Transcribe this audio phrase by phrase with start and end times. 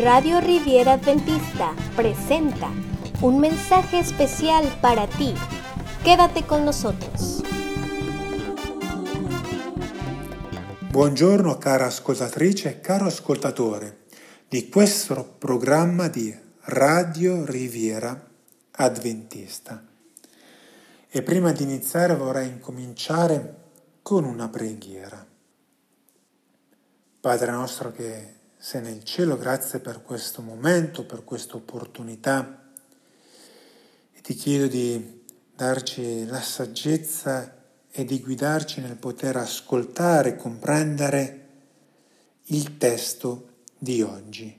[0.00, 2.70] Radio Riviera Adventista presenta
[3.22, 5.34] un mensaje especial para ti.
[6.04, 7.42] Quédate con nosotros.
[10.88, 14.04] Buongiorno cara ascoltatrice e caro ascoltatore
[14.48, 18.24] di questo programma di Radio Riviera
[18.70, 19.84] Adventista.
[21.08, 23.56] E prima di iniziare vorrei incominciare
[24.02, 25.26] con una preghiera.
[27.20, 32.70] Padre nostro che sei nel cielo, grazie per questo momento, per questa opportunità
[34.12, 35.22] e ti chiedo di
[35.54, 37.56] darci la saggezza
[37.88, 41.46] e di guidarci nel poter ascoltare comprendere
[42.46, 44.58] il testo di oggi.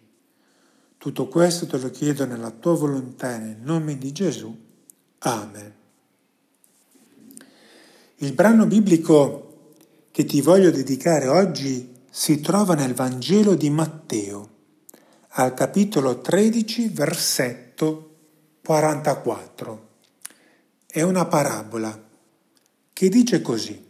[0.97, 4.57] Tutto questo te lo chiedo nella tua volontà e nel nome di Gesù.
[5.19, 5.73] Amen.
[8.15, 9.73] Il brano biblico
[10.11, 14.49] che ti voglio dedicare oggi si trova nel Vangelo di Matteo,
[15.33, 18.15] al capitolo 13, versetto
[18.63, 19.87] 44.
[20.87, 22.07] È una parabola
[22.91, 23.87] che dice così.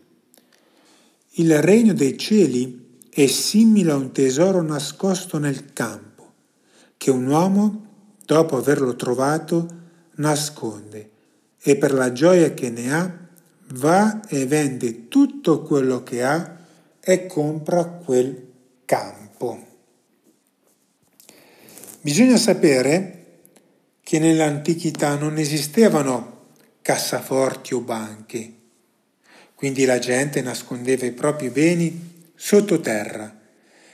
[1.31, 6.33] Il regno dei cieli è simile a un tesoro nascosto nel campo,
[6.97, 7.85] che un uomo,
[8.25, 9.67] dopo averlo trovato,
[10.15, 11.11] nasconde
[11.61, 13.17] e per la gioia che ne ha,
[13.73, 16.58] va e vende tutto quello che ha
[17.01, 18.47] e compra quel
[18.85, 19.67] campo.
[22.01, 23.15] Bisogna sapere
[24.01, 26.37] che nell'antichità non esistevano
[26.81, 28.53] cassaforti o banche,
[29.53, 33.37] quindi la gente nascondeva i propri beni sottoterra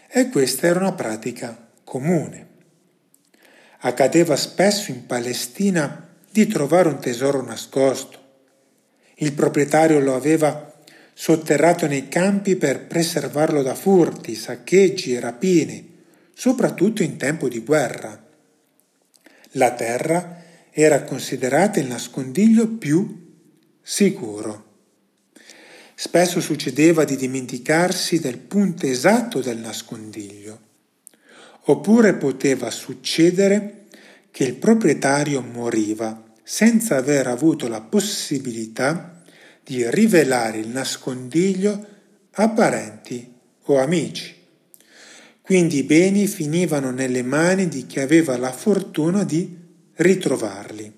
[0.07, 2.47] e questa era una pratica comune.
[3.79, 8.19] Accadeva spesso in Palestina di trovare un tesoro nascosto.
[9.15, 10.74] Il proprietario lo aveva
[11.17, 15.85] sotterrato nei campi per preservarlo da furti, saccheggi e rapine,
[16.33, 18.21] soprattutto in tempo di guerra.
[19.51, 23.31] La terra era considerata il nascondiglio più
[23.81, 24.63] sicuro.
[25.95, 30.59] Spesso succedeva di dimenticarsi del punto esatto del nascondiglio,
[31.67, 33.85] oppure poteva succedere
[34.31, 39.14] che il proprietario moriva senza aver avuto la possibilità
[39.65, 41.85] di rivelare il nascondiglio
[42.33, 43.33] a parenti
[43.63, 44.33] o amici.
[45.41, 49.57] Quindi i beni finivano nelle mani di chi aveva la fortuna di
[49.95, 50.93] ritrovarli.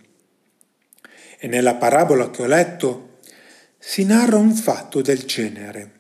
[1.40, 3.20] E nella parabola che ho letto
[3.78, 5.92] si narra un fatto del genere.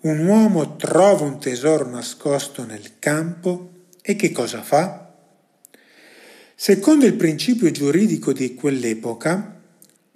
[0.00, 3.70] Un uomo trova un tesoro nascosto nel campo
[4.02, 5.14] e che cosa fa?
[6.54, 9.55] Secondo il principio giuridico di quell'epoca,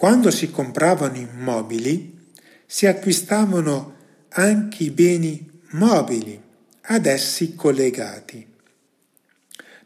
[0.01, 2.19] quando si compravano immobili,
[2.65, 3.97] si acquistavano
[4.31, 6.41] anche i beni mobili
[6.85, 8.47] ad essi collegati.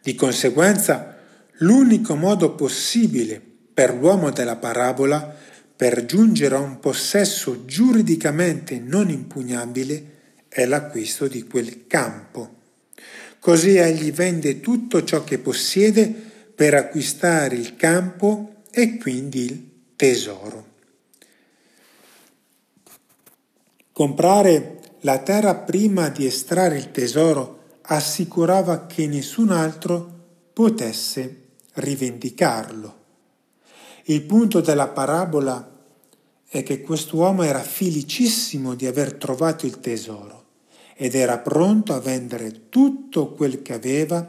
[0.01, 1.19] Di conseguenza,
[1.55, 3.43] l'unico modo possibile
[3.75, 5.37] per l'uomo della parabola
[5.75, 10.11] per giungere a un possesso giuridicamente non impugnabile
[10.47, 12.61] è l'acquisto di quel campo.
[13.41, 16.07] Così egli vende tutto ciò che possiede
[16.55, 20.73] per acquistare il campo e quindi il tesoro.
[23.93, 30.13] Comprare la terra prima di estrarre il tesoro assicurava che nessun altro
[30.53, 31.43] potesse
[31.75, 33.03] rivendicarlo.
[34.05, 35.71] Il punto della parabola
[36.47, 40.43] è che quest'uomo era felicissimo di aver trovato il tesoro
[40.95, 44.27] ed era pronto a vendere tutto quel che aveva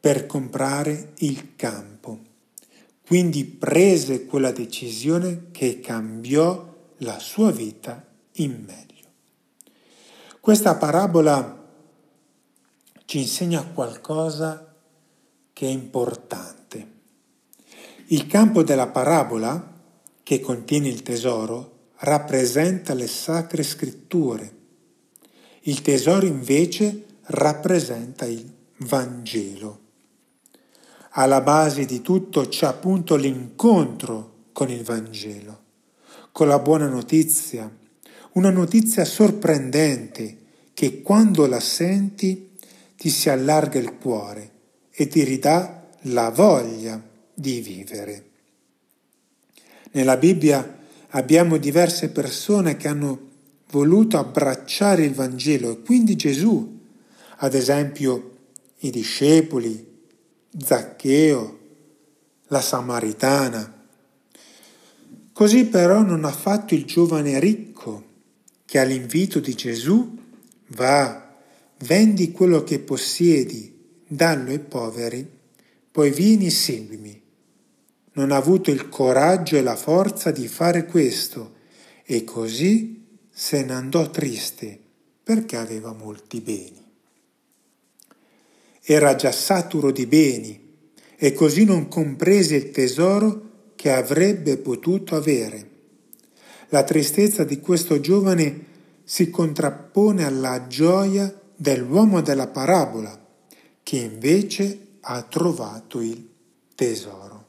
[0.00, 2.31] per comprare il campo.
[3.12, 6.66] Quindi prese quella decisione che cambiò
[7.00, 8.02] la sua vita
[8.36, 9.06] in meglio.
[10.40, 11.62] Questa parabola
[13.04, 14.74] ci insegna qualcosa
[15.52, 16.90] che è importante.
[18.06, 19.78] Il campo della parabola,
[20.22, 24.56] che contiene il tesoro, rappresenta le sacre scritture.
[25.64, 29.81] Il tesoro invece rappresenta il Vangelo.
[31.14, 35.60] Alla base di tutto c'è appunto l'incontro con il Vangelo,
[36.32, 37.70] con la buona notizia,
[38.32, 40.38] una notizia sorprendente
[40.72, 42.52] che quando la senti
[42.96, 44.50] ti si allarga il cuore
[44.90, 47.02] e ti ridà la voglia
[47.34, 48.30] di vivere.
[49.90, 50.78] Nella Bibbia
[51.08, 53.28] abbiamo diverse persone che hanno
[53.70, 56.80] voluto abbracciare il Vangelo e quindi Gesù,
[57.36, 58.30] ad esempio
[58.78, 59.91] i discepoli,
[60.58, 61.58] Zaccheo,
[62.48, 63.86] la Samaritana.
[65.32, 68.10] Così però non ha fatto il giovane ricco
[68.66, 70.18] che all'invito di Gesù
[70.68, 71.34] va,
[71.78, 75.26] vendi quello che possiedi, dallo ai poveri,
[75.90, 77.22] poi vieni e seguimi.
[78.12, 81.54] Non ha avuto il coraggio e la forza di fare questo
[82.04, 84.78] e così se ne andò triste
[85.22, 86.81] perché aveva molti beni.
[88.92, 90.60] Era già saturo di beni
[91.16, 95.70] e così non comprese il tesoro che avrebbe potuto avere.
[96.68, 98.66] La tristezza di questo giovane
[99.02, 103.18] si contrappone alla gioia dell'uomo della parabola,
[103.82, 106.28] che invece ha trovato il
[106.74, 107.46] tesoro.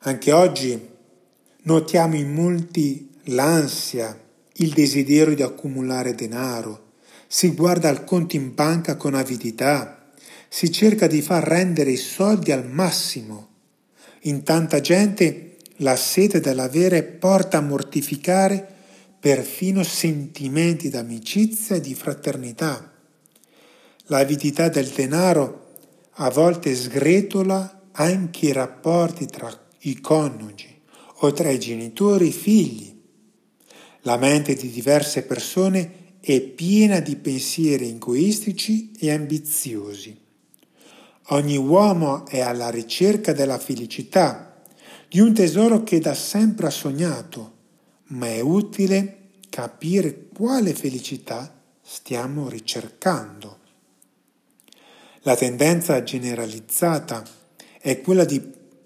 [0.00, 0.88] Anche oggi
[1.62, 4.20] notiamo in molti l'ansia,
[4.56, 6.85] il desiderio di accumulare denaro,
[7.26, 10.12] si guarda al conto in banca con avidità,
[10.48, 13.48] si cerca di far rendere i soldi al massimo.
[14.22, 18.74] In tanta gente la sete dell'avere porta a mortificare
[19.18, 22.92] perfino sentimenti d'amicizia e di fraternità.
[24.06, 25.74] L'avidità del denaro
[26.18, 29.50] a volte sgretola anche i rapporti tra
[29.80, 30.80] i coniugi
[31.20, 33.00] o tra i genitori e i figli.
[34.02, 40.18] La mente di diverse persone è piena di pensieri egoistici e ambiziosi.
[41.28, 44.60] Ogni uomo è alla ricerca della felicità,
[45.08, 47.52] di un tesoro che da sempre ha sognato,
[48.06, 53.58] ma è utile capire quale felicità stiamo ricercando.
[55.20, 57.22] La tendenza generalizzata
[57.80, 58.42] è quella di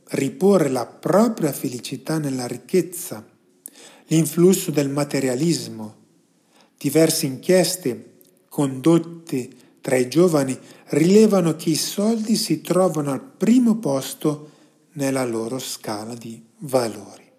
[0.09, 3.27] riporre la propria felicità nella ricchezza,
[4.09, 6.00] l'influsso del materialismo.
[6.81, 9.51] Diverse inchieste condotte
[9.83, 14.51] tra i giovani rilevano che i soldi si trovano al primo posto
[14.93, 17.31] nella loro scala di valori.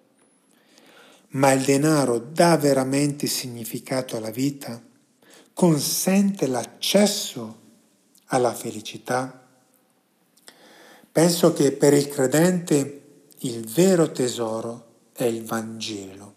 [1.29, 4.79] Ma il denaro dà veramente significato alla vita?
[5.53, 7.57] Consente l'accesso
[8.25, 9.43] alla felicità?
[11.11, 16.35] Penso che per il credente il vero tesoro è il Vangelo.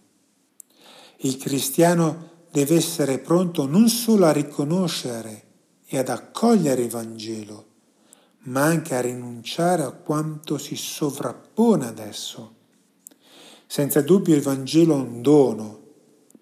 [1.19, 5.43] Il cristiano deve essere pronto non solo a riconoscere
[5.85, 7.67] e ad accogliere il Vangelo,
[8.45, 12.55] ma anche a rinunciare a quanto si sovrappone ad esso
[13.75, 15.81] senza dubbio il Vangelo è un dono,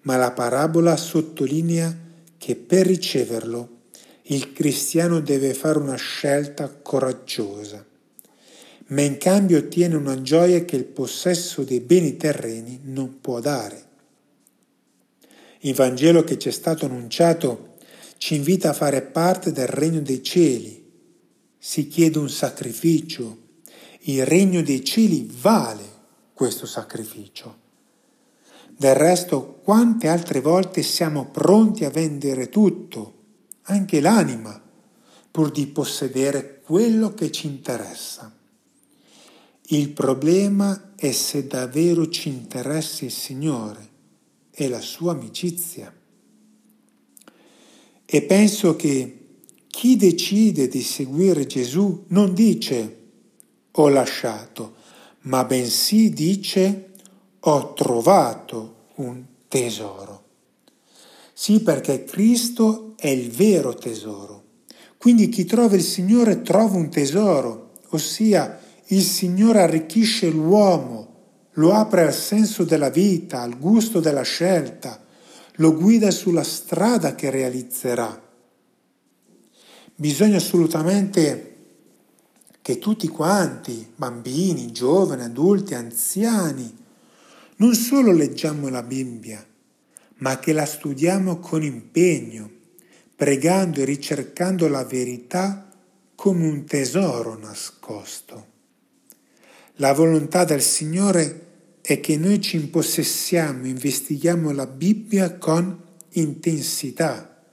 [0.01, 1.97] ma la parabola sottolinea
[2.37, 3.69] che per riceverlo
[4.25, 7.83] il cristiano deve fare una scelta coraggiosa,
[8.89, 13.83] ma in cambio ottiene una gioia che il possesso dei beni terreni non può dare.
[15.65, 17.75] Il Vangelo che ci è stato annunciato
[18.17, 20.91] ci invita a fare parte del regno dei cieli.
[21.57, 23.37] Si chiede un sacrificio.
[24.01, 25.83] Il regno dei cieli vale
[26.33, 27.61] questo sacrificio.
[28.75, 33.13] Del resto, quante altre volte siamo pronti a vendere tutto,
[33.63, 34.61] anche l'anima,
[35.31, 38.35] pur di possedere quello che ci interessa.
[39.67, 43.91] Il problema è se davvero ci interessa il Signore
[44.53, 45.93] e la sua amicizia.
[48.05, 49.17] E penso che
[49.67, 52.97] chi decide di seguire Gesù non dice
[53.71, 54.75] ho lasciato,
[55.21, 56.91] ma bensì dice
[57.39, 60.21] ho trovato un tesoro.
[61.33, 64.43] Sì, perché Cristo è il vero tesoro.
[64.97, 71.12] Quindi chi trova il Signore trova un tesoro, ossia il Signore arricchisce l'uomo,
[71.53, 75.03] lo apre al senso della vita, al gusto della scelta,
[75.57, 78.21] lo guida sulla strada che realizzerà.
[79.95, 81.49] Bisogna assolutamente
[82.61, 86.81] che tutti quanti, bambini, giovani, adulti, anziani,
[87.57, 89.45] non solo leggiamo la Bibbia,
[90.17, 92.49] ma che la studiamo con impegno,
[93.15, 95.69] pregando e ricercando la verità
[96.15, 98.52] come un tesoro nascosto.
[99.77, 101.41] La volontà del Signore
[101.81, 107.43] è che noi ci impossessiamo, investighiamo la Bibbia con intensità.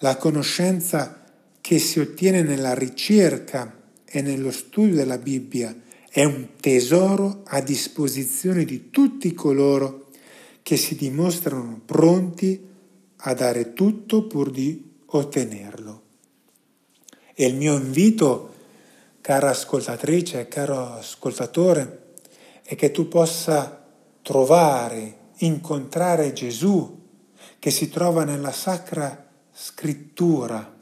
[0.00, 1.24] La conoscenza
[1.60, 5.74] che si ottiene nella ricerca e nello studio della Bibbia
[6.08, 10.10] è un tesoro a disposizione di tutti coloro
[10.62, 12.64] che si dimostrano pronti
[13.16, 16.02] a dare tutto pur di ottenerlo.
[17.34, 18.54] E il mio invito,
[19.26, 22.12] cara ascoltatrice caro ascoltatore,
[22.62, 23.84] è che tu possa
[24.22, 27.02] trovare, incontrare Gesù
[27.58, 30.72] che si trova nella Sacra Scrittura,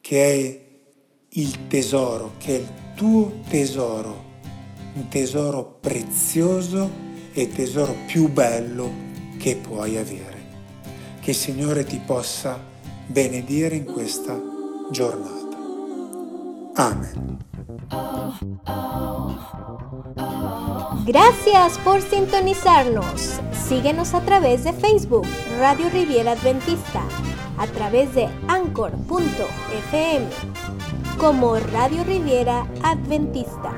[0.00, 0.60] che è
[1.28, 4.24] il tesoro, che è il tuo tesoro,
[4.94, 6.90] un tesoro prezioso
[7.34, 8.90] e il tesoro più bello
[9.38, 10.44] che puoi avere.
[11.20, 12.58] Che il Signore ti possa
[13.06, 14.40] benedire in questa
[14.90, 15.45] giornata.
[16.76, 17.38] Amen.
[21.06, 23.40] Gracias por sintonizarnos.
[23.66, 25.26] Síguenos a través de Facebook,
[25.58, 27.02] Radio Riviera Adventista,
[27.58, 30.26] a través de anchor.fm
[31.18, 33.72] como Radio Riviera Adventista.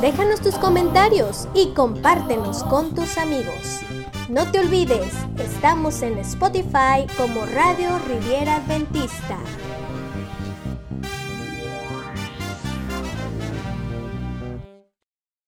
[0.00, 3.80] Déjanos tus comentarios y compártenos con tus amigos.
[4.28, 9.38] No te olvides, estamos en Spotify como Radio Riviera Adventista.